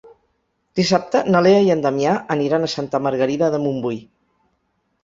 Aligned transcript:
Dissabte 0.79 1.21
na 1.35 1.41
Lea 1.47 1.59
i 1.67 1.69
en 1.75 1.83
Damià 1.85 2.17
aniran 2.37 2.69
a 2.69 2.73
Santa 2.77 3.05
Margarida 3.09 3.53
de 3.59 3.63
Montbui. 3.69 4.07